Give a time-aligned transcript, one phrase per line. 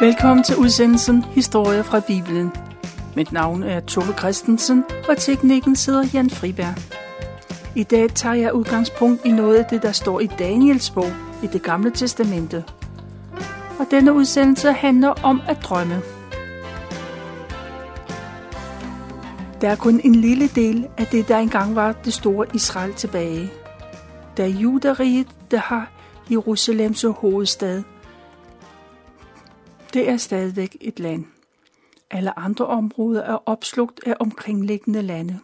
[0.00, 2.52] Velkommen til udsendelsen Historie fra Bibelen.
[3.16, 6.74] Mit navn er Tove Christensen, og teknikken sidder Jan Friberg.
[7.76, 11.46] I dag tager jeg udgangspunkt i noget af det, der står i Daniels bog i
[11.46, 12.64] det gamle testamente.
[13.78, 16.00] Og denne udsendelse handler om at drømme.
[19.60, 23.50] Der er kun en lille del af det, der engang var det store Israel tilbage.
[24.36, 25.90] Der er juderiet, der har
[26.30, 27.82] Jerusalem som hovedstad.
[29.94, 31.24] Det er stadigvæk et land.
[32.10, 35.40] Alle andre områder er opslugt af omkringliggende lande.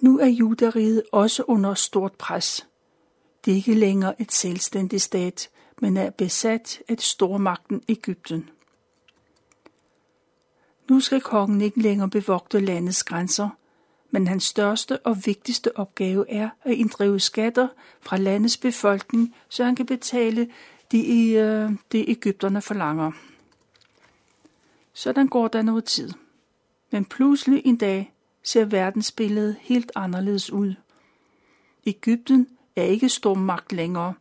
[0.00, 2.66] Nu er juderiet også under stort pres.
[3.44, 8.50] Det er ikke længere et selvstændigt stat, men er besat af stormagten Ægypten.
[10.88, 13.48] Nu skal kongen ikke længere bevogte landets grænser,
[14.10, 17.68] men hans største og vigtigste opgave er at inddrive skatter
[18.00, 20.48] fra landets befolkning, så han kan betale
[20.92, 23.12] de, øh, det Ægypterne forlanger.
[24.92, 26.12] Sådan går der noget tid.
[26.90, 30.74] Men pludselig en dag ser verdensbilledet helt anderledes ud.
[31.86, 34.14] Ægypten er ikke stormagt længere.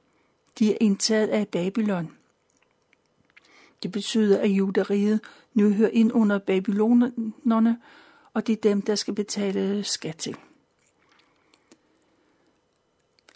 [0.60, 2.12] De er indtaget af Babylon.
[3.84, 5.20] Det betyder, at juderiet
[5.54, 7.78] nu hører ind under babylonerne,
[8.34, 10.36] og det er dem, der skal betale skat til.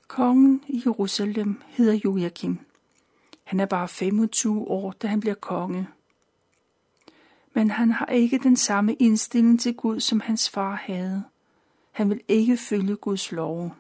[0.08, 2.60] Kongen i Jerusalem hedder Joachim.
[3.50, 5.88] Han er bare 25 år, da han bliver konge.
[7.54, 11.24] Men han har ikke den samme indstilling til Gud, som hans far havde.
[11.92, 13.76] Han vil ikke følge Guds lov.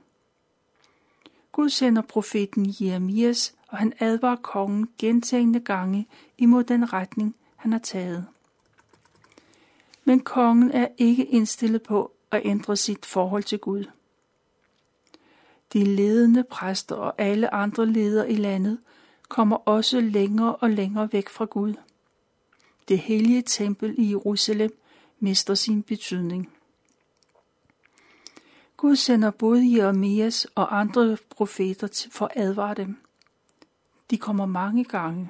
[1.51, 7.79] Gud sender profeten Jeremias, og han advarer kongen gentagende gange imod den retning, han har
[7.79, 8.25] taget.
[10.03, 13.85] Men kongen er ikke indstillet på at ændre sit forhold til Gud.
[15.73, 18.77] De ledende præster og alle andre ledere i landet
[19.29, 21.73] kommer også længere og længere væk fra Gud.
[22.87, 24.79] Det hellige tempel i Jerusalem
[25.19, 26.53] mister sin betydning.
[28.77, 32.97] Gud sender både Jeremias og andre profeter for at advare dem.
[34.09, 35.29] De kommer mange gange.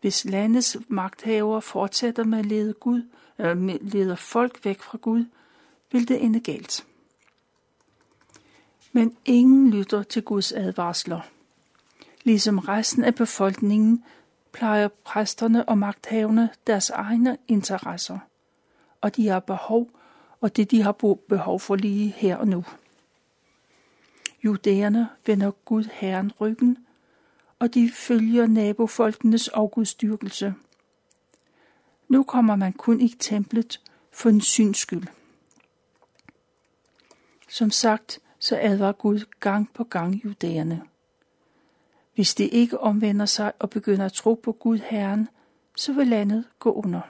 [0.00, 3.02] Hvis landets magthavere fortsætter med at lede, Gud,
[3.38, 5.24] øh, eller leder folk væk fra Gud,
[5.92, 6.86] vil det ende galt.
[8.92, 11.20] Men ingen lytter til Guds advarsler.
[12.24, 14.04] Ligesom resten af befolkningen
[14.52, 18.18] plejer præsterne og magthaverne deres egne interesser,
[19.00, 19.90] og de har behov,
[20.40, 20.92] og det de har
[21.28, 22.64] behov for lige her og nu.
[24.44, 26.86] Judæerne vender Gud Herren ryggen,
[27.58, 30.54] og de følger nabofolkenes afgudstyrkelse.
[32.08, 33.80] Nu kommer man kun i templet
[34.12, 35.06] for en syns skyld.
[37.48, 40.82] Som sagt, så advarer Gud gang på gang judæerne.
[42.18, 45.28] Hvis de ikke omvender sig og begynder at tro på Gud Herren,
[45.76, 47.00] så vil landet gå under.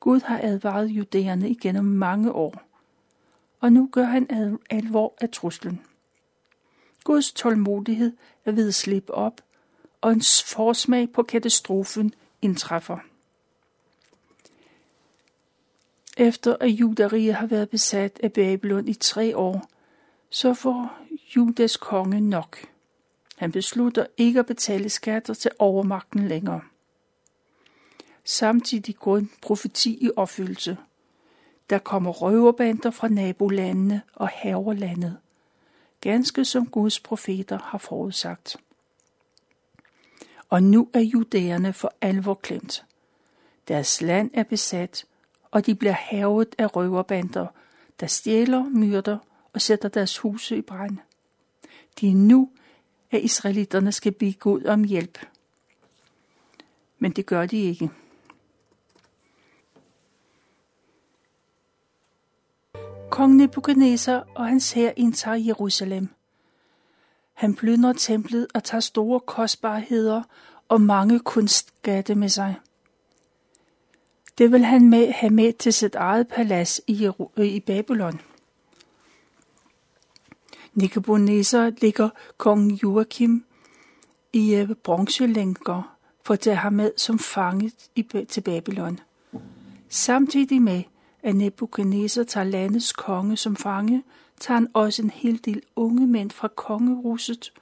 [0.00, 2.62] Gud har advaret judæerne igennem mange år,
[3.60, 5.80] og nu gør han alvor af truslen.
[7.04, 8.12] Guds tålmodighed
[8.44, 9.40] er ved at slippe op,
[10.00, 12.98] og en forsmag på katastrofen indtræffer.
[16.16, 19.68] Efter at judariet har været besat af Babylon i tre år,
[20.30, 20.98] så får
[21.36, 22.58] Judas konge nok.
[23.38, 26.60] Han beslutter ikke at betale skatter til overmagten længere.
[28.24, 30.76] Samtidig går en profeti i opfyldelse.
[31.70, 35.16] Der kommer røverbander fra nabolandene og haver landet,
[36.00, 38.56] ganske som Guds profeter har forudsagt.
[40.48, 42.84] Og nu er judæerne for alvor klemt.
[43.68, 45.04] Deres land er besat,
[45.50, 47.46] og de bliver havet af røverbander,
[48.00, 49.18] der stjæler, myrder
[49.52, 50.98] og sætter deres huse i brand.
[52.00, 52.50] De er nu
[53.10, 55.18] at israelitterne skal bede Gud om hjælp.
[56.98, 57.90] Men det gør de ikke.
[63.10, 66.08] Kong Nebuchadnezzar og hans hær indtager Jerusalem.
[67.34, 70.22] Han plyndrer templet og tager store kostbarheder
[70.68, 72.54] og mange kunstskatte med sig.
[74.38, 78.20] Det vil han med have med til sit eget palads i, i Babylon.
[80.78, 83.44] Nebuchadnezzar ligger kong Joachim
[84.32, 89.00] i øh, bronzelænker for at tage ham med som fanget i, øh, til Babylon.
[89.88, 90.82] Samtidig med,
[91.22, 94.04] at Nebuchadnezzar tager landets konge som fange,
[94.40, 97.52] tager han også en hel del unge mænd fra kongehuset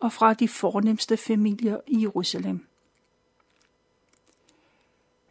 [0.00, 2.66] og fra de fornemmeste familier i Jerusalem.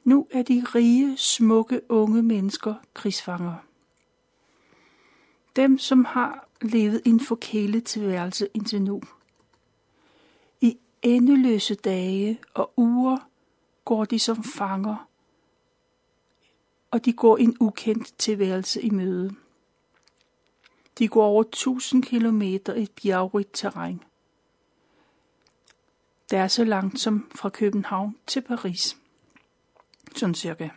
[0.04, 3.56] Nu er de rige, smukke unge mennesker krigsfanger.
[5.56, 9.01] Dem, som har levet en forkælet tilværelse indtil nu.
[10.62, 13.18] I endeløse dage og uger
[13.86, 15.07] går de som fanger,
[16.92, 19.36] og de går en ukendt tilværelse i møde.
[20.98, 24.03] De går over 1000 kilometer i et bjergrigt terræn.
[26.30, 28.98] Det er så langt som fra København til Paris.
[30.15, 30.69] Sådan cirka.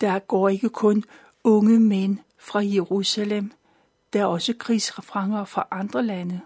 [0.00, 1.04] Der går ikke kun
[1.44, 3.52] unge mænd fra Jerusalem,
[4.12, 6.40] der er også krigsfanger fra andre lande.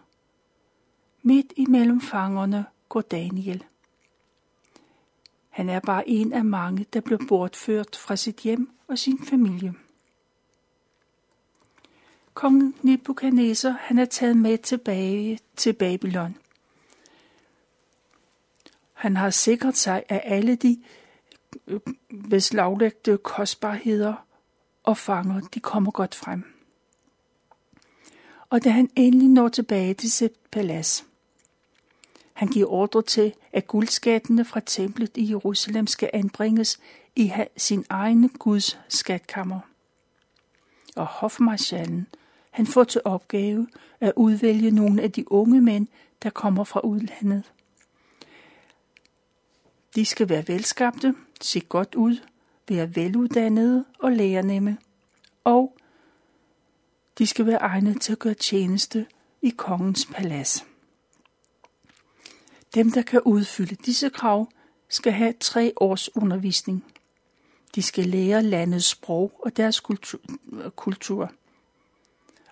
[1.23, 3.65] Midt imellem fangerne går Daniel.
[5.49, 9.75] Han er bare en af mange, der blev bortført fra sit hjem og sin familie.
[12.35, 16.37] Kongen Nebuchadnezzar han er taget med tilbage til Babylon.
[18.93, 20.83] Han har sikret sig, at alle de
[21.67, 24.15] øh, beslaglagte beslaglægte kostbarheder
[24.83, 26.45] og fanger, de kommer godt frem.
[28.51, 31.05] Og da han endelig når tilbage til sit palads,
[32.33, 36.81] han giver ordre til, at guldskattene fra templet i Jerusalem skal anbringes
[37.17, 39.61] i sin egen Guds skatkammer.
[40.97, 42.07] Og hofmarschallen,
[42.51, 43.69] han får til opgave
[44.01, 45.87] at udvælge nogle af de unge mænd,
[46.23, 47.53] der kommer fra udlandet.
[49.95, 52.21] De skal være velskabte, se godt ud,
[52.69, 54.79] være veluddannede og lærernemme,
[55.45, 55.77] og
[57.19, 59.07] de skal være egnet til at gøre tjeneste
[59.43, 60.67] i kongens palads.
[62.75, 64.49] Dem, der kan udfylde disse krav,
[64.89, 66.85] skal have tre års undervisning.
[67.75, 69.81] De skal lære landets sprog og deres
[70.77, 71.33] kultur.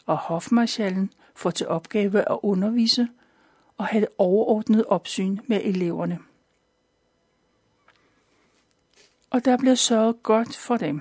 [0.07, 3.09] Og hofmarschallen får til opgave at undervise
[3.77, 6.19] og have overordnet opsyn med eleverne.
[9.31, 11.01] Og der bliver sørget godt for dem.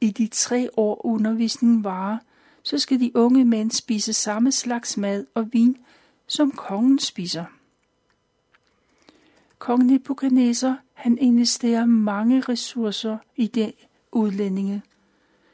[0.00, 2.18] I de tre år undervisningen varer,
[2.62, 5.76] så skal de unge mænd spise samme slags mad og vin,
[6.26, 7.44] som kongen spiser.
[9.58, 13.72] Kong Nebuchadnezzar, han investerer mange ressourcer i det
[14.12, 14.82] udlændinge.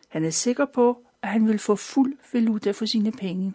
[0.09, 3.55] Han er sikker på, at han vil få fuld valuta for sine penge.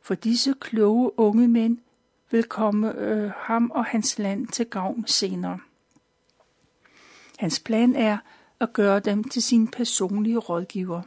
[0.00, 1.78] For disse kloge unge mænd
[2.30, 5.58] vil komme øh, ham og hans land til gavn senere.
[7.38, 8.18] Hans plan er
[8.60, 11.02] at gøre dem til sine personlige rådgiver.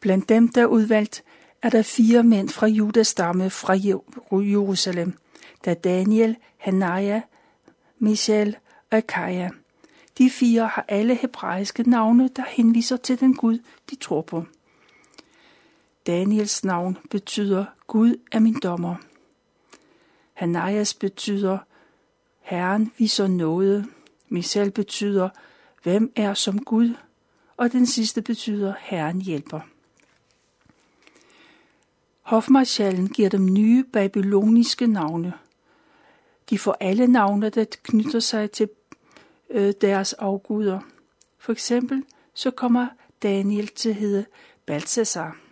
[0.00, 1.24] Blandt dem, der er udvalgt,
[1.62, 3.74] er der fire mænd fra Judas stamme fra
[4.32, 5.18] Jerusalem,
[5.64, 7.20] der Daniel, Hanaya,
[7.98, 8.56] Michel
[8.90, 9.50] og Akaja.
[10.18, 13.58] De fire har alle hebraiske navne, der henviser til den Gud,
[13.90, 14.44] de tror på.
[16.06, 18.96] Daniels navn betyder Gud er min dommer.
[20.32, 21.58] Hanajas betyder
[22.40, 23.86] Herren viser noget.
[24.28, 25.28] Misal betyder
[25.82, 26.94] Hvem er som Gud?
[27.56, 29.60] Og den sidste betyder Herren hjælper.
[32.22, 35.32] Hofmarschallen giver dem nye babyloniske navne.
[36.50, 38.68] De får alle navne, der knytter sig til
[39.50, 40.80] øh, deres afguder.
[41.38, 42.04] For eksempel
[42.34, 42.86] så kommer
[43.22, 44.26] Daniel til at hedde
[44.66, 45.43] Balthasar.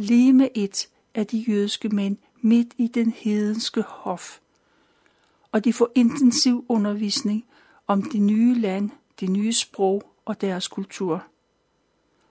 [0.00, 4.38] Lige med et af de jødiske mænd midt i den hedenske hof.
[5.52, 7.44] Og de får intensiv undervisning
[7.86, 11.24] om det nye land, det nye sprog og deres kultur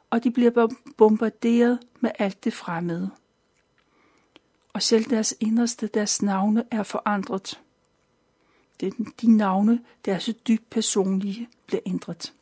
[0.10, 0.68] og de bliver
[0.98, 3.10] bombarderet med alt det fremmede.
[4.74, 7.62] Og selv deres inderste, deres navne er forandret.
[8.80, 12.34] Det er de navne, der er så dybt personlige, bliver ændret.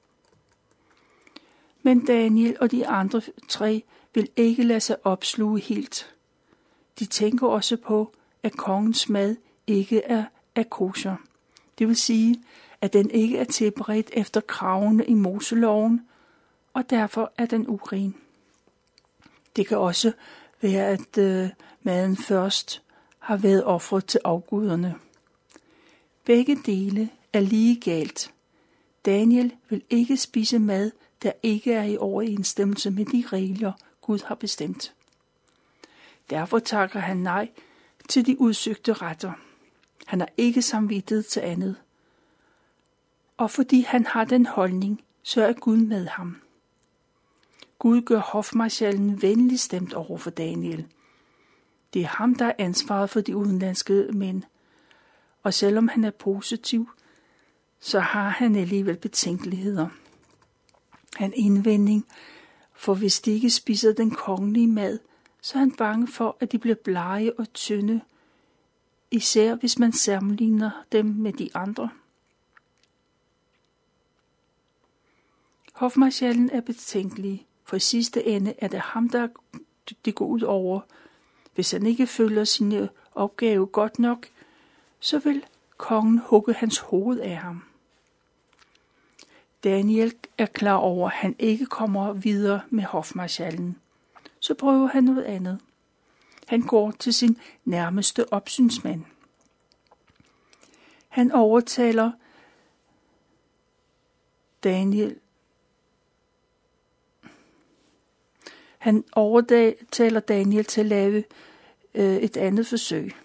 [1.84, 3.84] Men Daniel og de andre tre
[4.18, 6.14] vil ikke lade sig opsluge helt.
[7.00, 9.36] De tænker også på, at kongens mad
[9.68, 11.16] ikke er af kosher.
[11.80, 12.44] Det vil sige,
[12.82, 16.08] at den ikke er tilberedt efter kravene i Moseloven,
[16.74, 18.16] og derfor er den uren.
[19.56, 20.12] Det kan også
[20.62, 21.50] være, at øh,
[21.82, 22.82] maden først
[23.20, 24.96] har været offret til afguderne.
[26.26, 28.34] Begge dele er lige galt.
[29.06, 30.92] Daniel vil ikke spise mad,
[31.24, 33.74] der ikke er i overensstemmelse med de regler,
[34.08, 34.94] Gud har bestemt.
[36.30, 37.50] Derfor takker han nej
[38.10, 39.32] til de udsøgte retter.
[40.06, 41.76] Han har ikke samvittighed til andet.
[43.38, 46.42] Og fordi han har den holdning, så er Gud med ham.
[47.80, 50.88] Gud gør hofmarschallen venlig stemt over for Daniel.
[51.94, 54.44] Det er ham, der er ansvaret for de udenlandske mænd.
[55.44, 56.90] Og selvom han er positiv,
[57.80, 59.88] så har han alligevel betænkeligheder.
[61.16, 62.06] Han indvending,
[62.78, 65.00] for hvis de ikke spiser den kongelige mad,
[65.42, 68.02] så er han bange for, at de bliver blege og tynde,
[69.12, 71.90] især hvis man sammenligner dem med de andre.
[75.74, 79.28] Hofmarschallen er betænkelig, for i sidste ende er det ham, der
[80.06, 80.82] det går ud over.
[81.56, 84.28] Hvis han ikke følger sin opgave godt nok,
[85.00, 85.46] så vil
[85.78, 87.64] kongen hugge hans hoved af ham.
[89.64, 93.78] Daniel er klar over, at han ikke kommer videre med hofmarschallen.
[94.40, 95.60] Så prøver han noget andet.
[96.48, 99.04] Han går til sin nærmeste opsynsmand.
[101.08, 102.12] Han overtaler
[104.64, 105.20] Daniel.
[108.78, 111.24] Han overtaler Daniel til at lave
[111.94, 113.16] øh, et andet forsøg.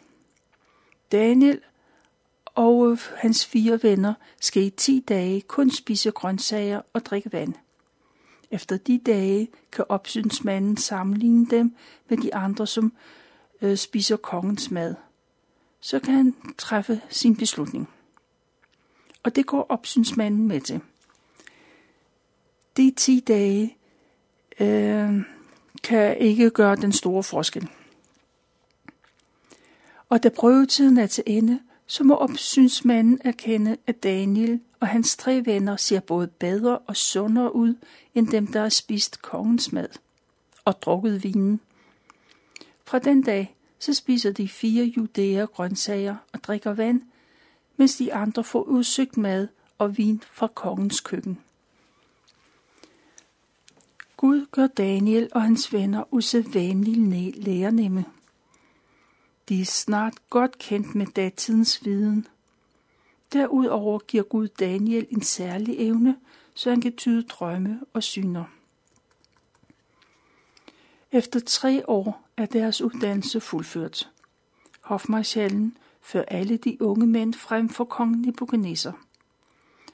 [1.13, 1.61] Daniel
[2.55, 7.55] og øh, hans fire venner skal i ti dage kun spise grøntsager og drikke vand.
[8.51, 11.77] Efter de dage kan opsynsmanden sammenligne dem
[12.09, 12.93] med de andre, som
[13.63, 14.95] øh, spiser kongens mad.
[15.81, 17.89] Så kan han træffe sin beslutning.
[19.23, 20.81] Og det går opsynsmanden med til.
[22.77, 23.77] De ti dage
[24.61, 25.23] øh,
[25.83, 27.69] kan ikke gøre den store forskel.
[30.09, 31.61] Og da prøvetiden er til ende,
[31.93, 37.55] så må opsynsmanden erkende, at Daniel og hans tre venner ser både bedre og sundere
[37.55, 37.75] ud,
[38.15, 39.89] end dem, der har spist kongens mad
[40.65, 41.61] og drukket vinen.
[42.85, 47.03] Fra den dag, så spiser de fire judæer grøntsager og drikker vand,
[47.77, 51.39] mens de andre får udsøgt mad og vin fra kongens køkken.
[54.17, 58.05] Gud gør Daniel og hans venner usædvanligt lærernemme.
[59.49, 62.27] De er snart godt kendt med datidens viden.
[63.33, 66.17] Derudover giver Gud Daniel en særlig evne,
[66.55, 68.45] så han kan tyde drømme og syner.
[71.13, 74.11] Efter tre år er deres uddannelse fuldført.
[74.81, 79.05] Hofmarschallen fører alle de unge mænd frem for kongen Nebuchadnezzar.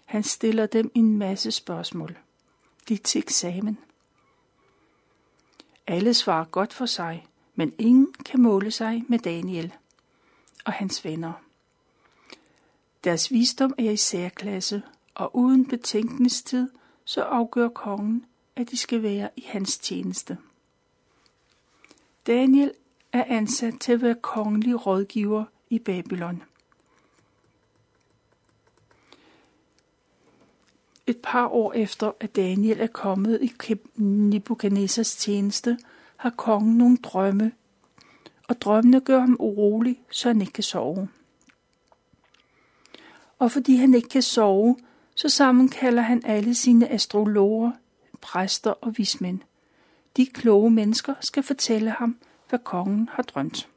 [0.04, 2.18] Han stiller dem en masse spørgsmål.
[2.88, 3.78] De er til eksamen.
[5.86, 7.26] Alle svarer godt for sig,
[7.58, 9.74] men ingen kan måle sig med Daniel
[10.64, 11.32] og hans venner.
[13.04, 14.82] Deres visdom er i særklasse,
[15.14, 16.70] og uden betænkningstid,
[17.04, 18.24] så afgør kongen,
[18.56, 20.38] at de skal være i hans tjeneste.
[22.26, 22.72] Daniel
[23.12, 26.42] er ansat til at være kongelig rådgiver i Babylon.
[31.06, 35.78] Et par år efter, at Daniel er kommet i Nebuchadnezzars tjeneste,
[36.18, 37.52] har kongen nogle drømme,
[38.48, 41.08] og drømmene gør ham urolig, så han ikke kan sove.
[43.38, 44.76] Og fordi han ikke kan sove,
[45.14, 47.72] så sammenkalder han alle sine astrologer,
[48.20, 49.40] præster og vismænd.
[50.16, 52.16] De kloge mennesker skal fortælle ham,
[52.48, 53.68] hvad kongen har drømt.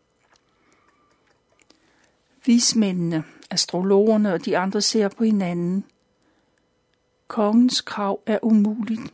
[2.46, 5.86] Vismændene, astrologerne og de andre ser på hinanden.
[7.28, 9.14] Kongens krav er umuligt,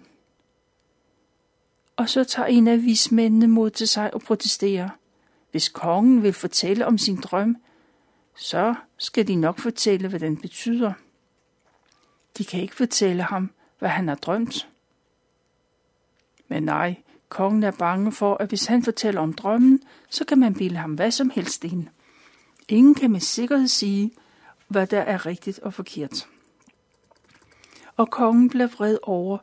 [1.98, 4.90] og så tager en af vismændene mod til sig og protesterer.
[5.52, 7.58] Hvis kongen vil fortælle om sin drøm,
[8.36, 10.94] så skal de nok fortælle, hvad den betyder.
[12.38, 14.70] De kan ikke fortælle ham, hvad han har drømt.
[16.48, 16.96] Men nej,
[17.30, 20.94] kongen er bange for, at hvis han fortæller om drømmen, så kan man bilde ham
[20.94, 21.88] hvad som helst ind.
[22.68, 24.12] Ingen kan med sikkerhed sige,
[24.68, 26.28] hvad der er rigtigt og forkert.
[27.98, 29.38] Og kongen bliver vred over,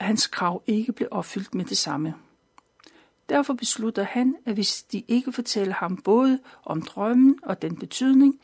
[0.00, 2.14] hans krav ikke blev opfyldt med det samme.
[3.28, 8.40] Derfor beslutter han, at hvis de ikke fortæller ham både om drømmen og den betydning,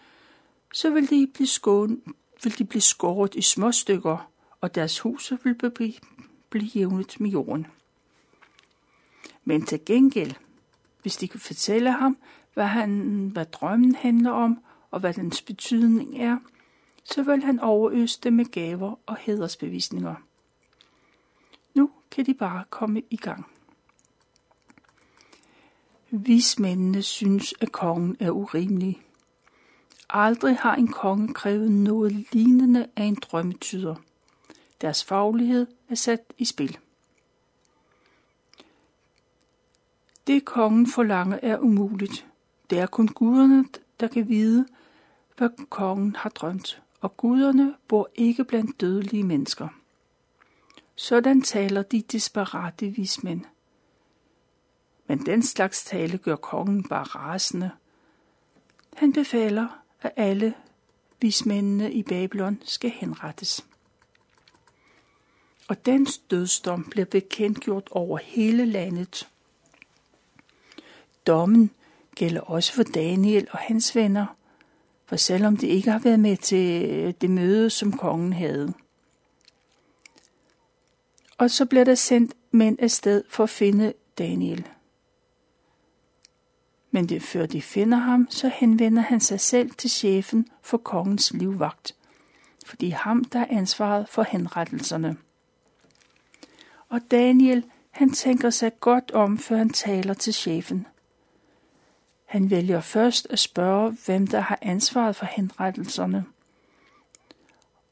[0.73, 2.01] så vil de blive, skånet,
[2.43, 4.31] vil de blive skåret i små stykker,
[4.61, 5.93] og deres huse vil blive,
[6.51, 7.67] blive jævnet med jorden.
[9.45, 10.33] Men til gengæld,
[11.03, 12.17] hvis de kan fortælle ham,
[12.55, 13.01] hvad, han,
[13.33, 14.59] hvad drømmen handler om,
[14.91, 16.39] og hvad dens betydning er,
[17.05, 20.15] så vil han overøse dem med gaver og hædersbevisninger
[22.15, 23.47] kan de bare komme i gang.
[26.11, 29.03] Vismændene synes, at kongen er urimelig.
[30.11, 33.95] Aldrig har en konge krævet noget lignende af en drømmetyder.
[34.81, 36.79] Deres faglighed er sat i spil.
[40.27, 42.27] Det kongen forlanger er umuligt.
[42.71, 43.65] Det er kun guderne,
[44.01, 44.67] der kan vide,
[45.37, 49.69] hvad kongen har drømt, og guderne bor ikke blandt dødelige mennesker.
[50.95, 53.45] Sådan taler de desperate vismænd.
[55.07, 57.71] Men den slags tale gør kongen bare rasende.
[58.97, 60.55] Han befaler, at alle
[61.21, 63.67] vismændene i Babylon skal henrettes.
[65.69, 69.29] Og dens dødsdom bliver bekendtgjort over hele landet.
[71.27, 71.71] Dommen
[72.15, 74.27] gælder også for Daniel og hans venner,
[75.07, 78.75] for selvom de ikke har været med til det møde, som kongen havde.
[81.39, 84.69] Og så bliver der sendt mænd afsted for at finde Daniel.
[86.91, 91.33] Men det, før de finder ham, så henvender han sig selv til chefen for kongens
[91.33, 91.97] livvagt,
[92.67, 95.17] fordi ham der er ansvaret for henrettelserne.
[96.89, 100.87] Og Daniel, han tænker sig godt om, før han taler til chefen.
[102.25, 106.25] Han vælger først at spørge, hvem der har ansvaret for henrettelserne.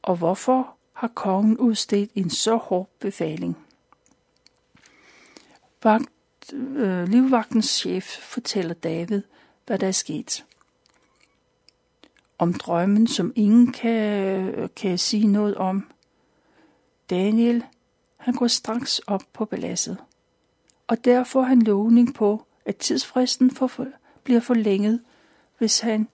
[0.03, 3.59] Og hvorfor har kongen udstedt en så hård befaling?
[5.83, 9.23] Vagt, øh, livvagtens chef fortæller David,
[9.67, 10.45] hvad der er sket.
[12.39, 15.91] Om drømmen, som ingen kan, kan sige noget om.
[17.11, 17.65] Daniel,
[18.17, 19.99] han går straks op på paladset,
[20.87, 23.87] og der får han lovning på, at tidsfristen for,
[24.25, 25.01] bliver forlænget,
[25.59, 26.09] hvis han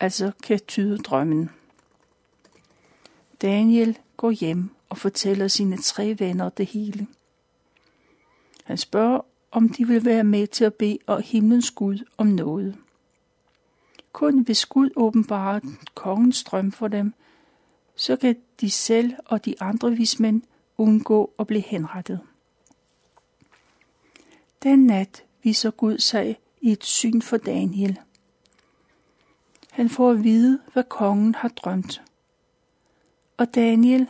[0.00, 1.50] altså kan tyde drømmen.
[3.42, 7.06] Daniel går hjem og fortæller sine tre venner det hele.
[8.64, 9.20] Han spørger,
[9.50, 12.76] om de vil være med til at bede og himlens Gud om noget.
[14.12, 15.60] Kun hvis Gud åbenbarer
[15.94, 17.14] kongens drøm for dem,
[17.96, 20.42] så kan de selv og de andre vismænd
[20.78, 22.20] undgå at blive henrettet.
[24.62, 27.98] Den nat viser Gud sig i et syn for Daniel.
[29.70, 32.02] Han får at vide, hvad kongen har drømt.
[33.36, 34.08] Og Daniel,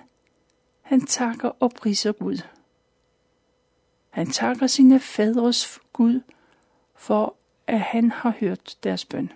[0.82, 2.38] han takker og priser Gud.
[4.10, 6.20] Han takker sine fædres Gud
[6.94, 9.32] for, at han har hørt deres bøn.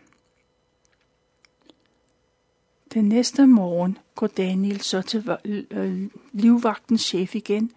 [2.94, 5.38] Den næste morgen går Daniel så til
[5.70, 7.72] øh, livvagtens chef igen.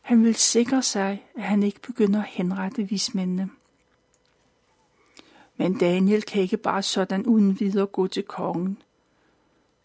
[0.00, 3.50] Han vil sikre sig, at han ikke begynder at henrette vismændene.
[5.56, 8.82] Men Daniel kan ikke bare sådan uden videre gå til kongen.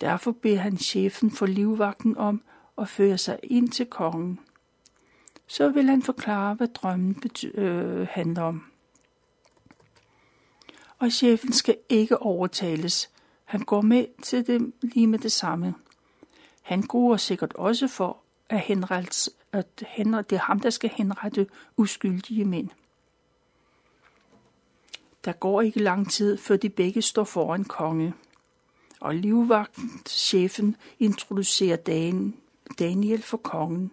[0.02, 2.42] Derfor beder han chefen for livvagten om
[2.78, 4.40] at føre sig ind til kongen.
[5.48, 8.64] Så vil han forklare, hvad drømmen øh, handler om.
[11.00, 13.10] Og chefen skal ikke overtales.
[13.46, 15.76] Han går med til det lige med det samme.
[16.62, 18.18] Han gruer sikkert også for,
[18.50, 22.70] at, henrets, at henrette, det er ham, der skal henrette uskyldige mænd.
[25.26, 28.14] Der går ikke lang tid, før de begge står foran konge.
[29.02, 32.34] Og livvagtchefen introducerer Dan,
[32.80, 33.92] Daniel for kongen.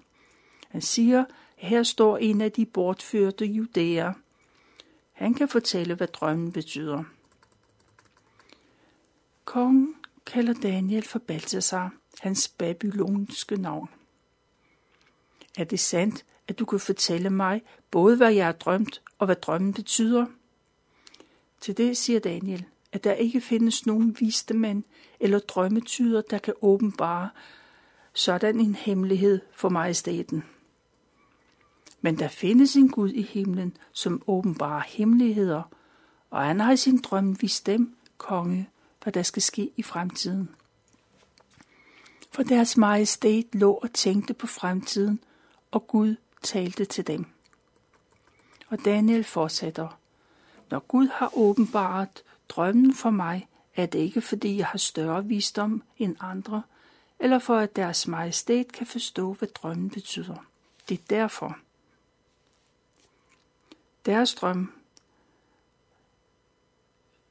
[0.68, 4.12] Han siger, at her står en af de bortførte judæer.
[5.12, 7.04] Han kan fortælle, hvad drømmen betyder.
[9.44, 9.94] Kongen
[10.26, 13.88] kalder Daniel for Balthasar, hans babylonske navn.
[15.58, 19.36] Er det sandt, at du kan fortælle mig både, hvad jeg har drømt og hvad
[19.36, 20.26] drømmen betyder?
[21.60, 24.82] Til det siger Daniel, at der ikke findes nogen visdemænd
[25.20, 27.30] eller drømmetyder, der kan åbenbare
[28.12, 30.44] sådan en hemmelighed for majestaten.
[32.00, 35.62] Men der findes en Gud i himlen, som åbenbarer hemmeligheder,
[36.30, 38.68] og han har i sin drøm vist dem, konge,
[39.02, 40.48] hvad der skal ske i fremtiden.
[42.32, 45.20] For deres majestæt lå og tænkte på fremtiden,
[45.70, 47.26] og Gud talte til dem.
[48.68, 49.98] Og Daniel fortsætter.
[50.70, 55.82] Når Gud har åbenbart drømmen for mig, er det ikke fordi jeg har større visdom
[55.98, 56.62] end andre,
[57.18, 60.46] eller for at deres majestæt kan forstå, hvad drømmen betyder.
[60.88, 61.58] Det er derfor.
[64.06, 64.72] Deres drøm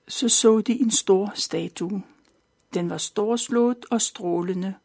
[0.08, 2.04] så så de en stor statue.
[2.74, 4.76] Den var storslået og strålende,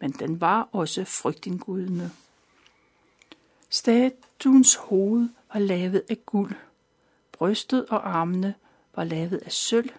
[0.00, 2.10] men den var også frygtindgudende.
[3.70, 6.52] Statuens hoved var lavet af guld.
[7.32, 8.54] Brystet og armene
[8.98, 9.90] var lavet af sølv.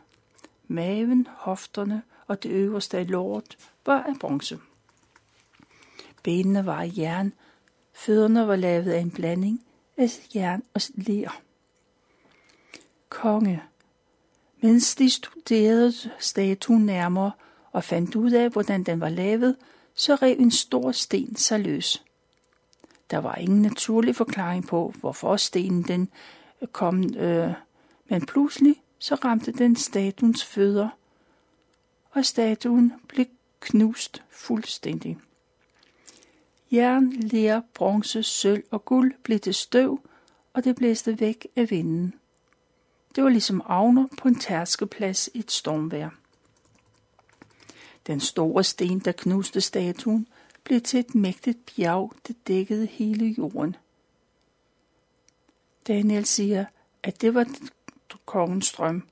[0.68, 4.60] Maven, hofterne og det øverste af lort var af bronze.
[6.24, 7.34] Benene var af jern.
[7.94, 9.62] Fødderne var lavet af en blanding
[9.98, 11.42] af jern og ler.
[13.10, 13.64] Konge,
[14.62, 17.32] mens de studerede statuen nærmere
[17.72, 19.56] og fandt ud af, hvordan den var lavet,
[19.96, 22.04] så rev en stor sten sig løs.
[23.12, 26.10] Der var ingen naturlig forklaring på, hvorfor stenen den
[26.72, 27.54] kom, øh,
[28.10, 30.90] men pludselig så ramte den statuens fødder,
[32.12, 33.26] og statuen blev
[33.60, 35.18] knust fuldstændig.
[36.72, 40.00] Jern, ler, bronze, sølv og guld blev til støv,
[40.54, 42.14] og det blæste væk af vinden.
[43.16, 46.10] Det var ligesom avner på en tærskeplads i et stormvejr.
[48.08, 50.28] Den store sten, der knuste statuen,
[50.64, 53.76] blev til et mægtigt bjerg, der dækkede hele jorden.
[55.88, 56.66] Daniel siger,
[57.04, 57.46] at det var
[58.30, 59.04] kongens drøm,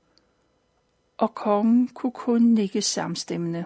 [1.16, 3.64] og kongen kunne kun nikke samstemmende.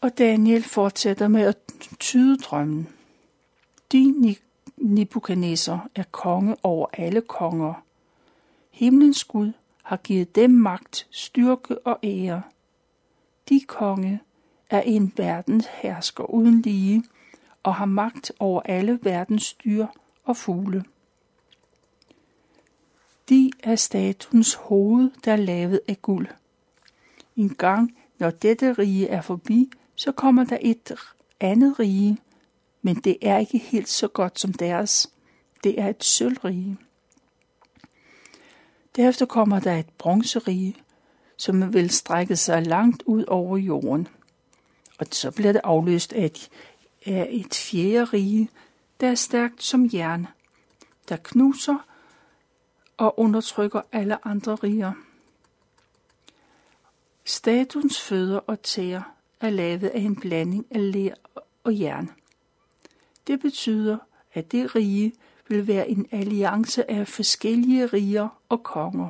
[0.00, 1.56] Og Daniel fortsætter med at
[1.98, 2.88] tyde drømmen.
[3.92, 4.36] Din
[4.76, 7.74] Nebuchadnezzar er konge over alle konger.
[8.70, 12.42] Himlens Gud har givet dem magt, styrke og ære.
[13.48, 14.20] De konge
[14.70, 17.04] er en verdens hersker uden lige
[17.62, 19.86] og har magt over alle verdens dyr
[20.24, 20.84] og fugle.
[23.64, 26.28] Er statuens hoved, der er lavet af guld.
[27.36, 30.92] En gang, når dette rige er forbi, så kommer der et
[31.40, 32.18] andet rige,
[32.82, 35.10] men det er ikke helt så godt som deres.
[35.64, 36.76] Det er et sølvrige.
[38.96, 40.76] Derefter kommer der et bronzerige,
[41.36, 44.08] som vil strække sig langt ud over jorden.
[44.98, 46.50] Og så bliver det afløst af et,
[47.06, 48.50] af et fjerde rige,
[49.00, 50.26] der er stærkt som jern,
[51.08, 51.93] der knuser
[52.96, 54.92] og undertrykker alle andre riger.
[57.24, 59.02] Statuens fødder og tæer
[59.40, 61.14] er lavet af en blanding af ler
[61.64, 62.10] og jern.
[63.26, 63.98] Det betyder,
[64.32, 65.12] at det rige
[65.48, 69.08] vil være en alliance af forskellige riger og konger.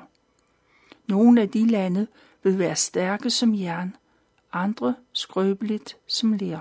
[1.06, 2.06] Nogle af de lande
[2.42, 3.96] vil være stærke som jern,
[4.52, 6.60] andre skrøbeligt som ler.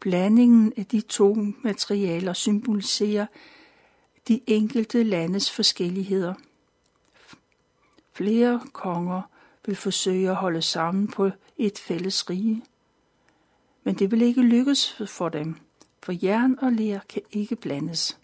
[0.00, 3.26] Blandingen af de to materialer symboliserer
[4.28, 6.34] de enkelte landes forskelligheder.
[8.12, 9.22] Flere konger
[9.66, 12.64] vil forsøge at holde sammen på et fælles rige.
[13.84, 15.56] Men det vil ikke lykkes for dem,
[16.02, 18.18] for jern og ler kan ikke blandes.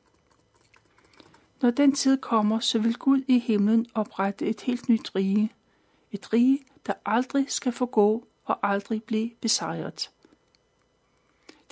[1.62, 5.52] Når den tid kommer, så vil Gud i himlen oprette et helt nyt rige.
[6.12, 10.10] Et rige, der aldrig skal forgå og aldrig blive besejret.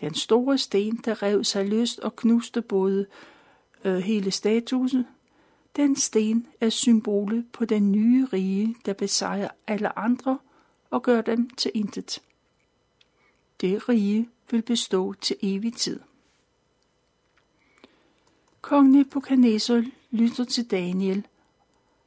[0.01, 3.07] Den store sten, der rev sig løst og knuste både
[3.85, 5.07] øh, hele statusen,
[5.77, 10.39] den sten er symbolet på den nye rige, der besejrer alle andre
[10.91, 12.23] og gør dem til intet.
[13.61, 16.01] Det rige vil bestå til evig tid.
[18.61, 21.27] Kong Nebuchadnezzar lytter til Daniel,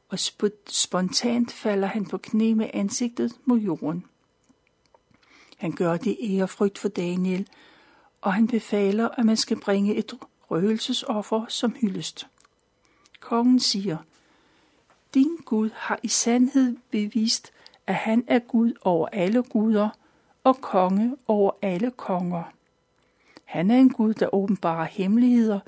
[0.08, 0.18] og
[0.66, 4.04] spontant falder han på knæ med ansigtet mod jorden.
[5.56, 7.48] Han gør det ærefrygt for Daniel,
[8.20, 10.06] og han befaler, at man skal bringe et
[10.50, 12.26] røgelsesoffer som hyldest.
[13.20, 13.96] Kongen siger,
[15.14, 17.52] Din Gud har i sandhed bevist,
[17.86, 19.88] at han er Gud over alle guder
[20.44, 22.42] og konge over alle konger.
[23.44, 25.60] Han er en Gud, der åbenbarer hemmeligheder,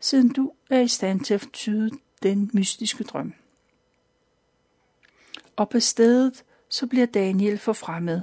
[0.00, 1.90] siden du er i stand til at tyde
[2.22, 3.34] den mystiske drøm.
[5.56, 8.22] Og på stedet så bliver Daniel forfremmet.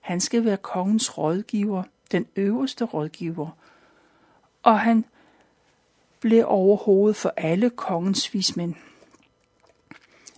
[0.00, 1.82] Han skal være kongens rådgiver,
[2.12, 3.50] den øverste rådgiver,
[4.62, 5.04] og han
[6.22, 8.74] blev overhovedet for alle kongens vismænd.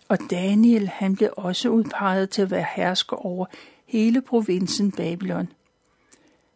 [0.09, 3.47] Og Daniel, han blev også udpeget til at være hersker over
[3.87, 5.53] hele provinsen Babylon.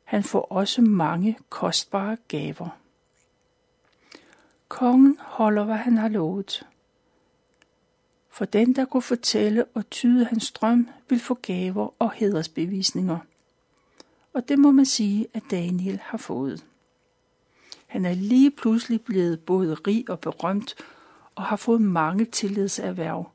[0.04, 2.78] Han får også mange kostbare gaver.
[4.68, 6.66] Kongen holder, hvad han har lovet.
[8.30, 13.18] For den, der kunne fortælle og tyde hans drøm, vil få gaver og hedersbevisninger.
[14.32, 16.64] Og det må man sige, at Daniel har fået.
[17.88, 20.74] Han er lige pludselig blevet både rig og berømt,
[21.34, 23.30] og har fået mange tillidserhverv.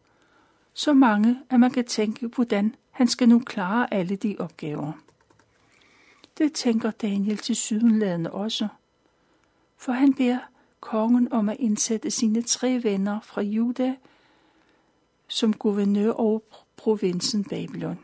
[0.73, 4.91] Så mange, at man kan tænke, hvordan han skal nu klare alle de opgaver.
[6.37, 8.67] Det tænker Daniel til sydenladende også,
[9.77, 10.39] for han beder
[10.79, 13.95] kongen om at indsætte sine tre venner fra Juda
[15.27, 16.39] som guvernør over
[16.77, 17.99] provinsen Babylon.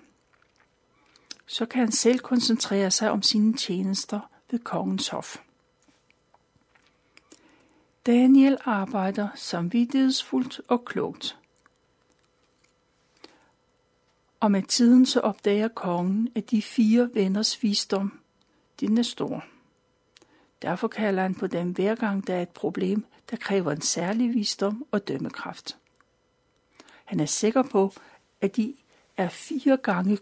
[1.47, 4.19] Så kan han selv koncentrere sig om sine tjenester
[4.51, 5.37] ved kongens hof.
[8.05, 11.37] Daniel arbejder samvittighedsfuldt og klogt.
[14.39, 18.19] Og med tiden så opdager kongen, at de fire venners visdom,
[18.79, 19.45] den er stor.
[20.61, 24.33] Derfor kalder han på dem hver gang, der er et problem, der kræver en særlig
[24.33, 25.77] visdom og dømmekraft.
[27.05, 27.93] Han er sikker på,
[28.41, 28.75] at de
[29.17, 30.17] er fire gange,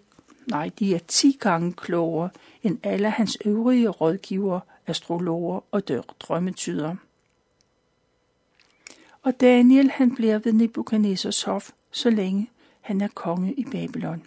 [0.48, 2.30] nej, de er ti gange klogere
[2.64, 5.88] end alle hans øvrige rådgivere, astrologer og
[6.20, 6.96] drømmetyder.
[9.28, 12.50] Og Daniel han bliver ved Nebuchadnezzars hof, så længe
[12.82, 14.24] han er konge i Babylon.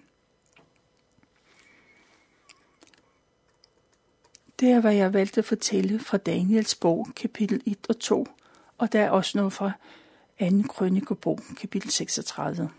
[4.60, 8.26] Det er, hvad jeg valgte at fortælle fra Daniels bog, kapitel 1 og 2,
[8.78, 9.72] og der er også noget fra
[10.40, 10.46] 2.
[10.68, 12.70] krønikebog, kapitel 36.